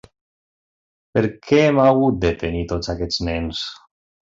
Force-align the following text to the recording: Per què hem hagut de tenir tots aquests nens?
Per 1.17 1.23
què 1.49 1.59
hem 1.65 1.83
hagut 1.85 2.19
de 2.25 2.33
tenir 2.45 2.65
tots 2.73 2.93
aquests 2.97 3.23
nens? 3.31 3.63